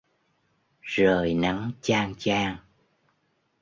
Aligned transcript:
Rời 0.81 1.33
nắng 1.33 1.71
chang 1.81 2.13
chang 2.17 2.57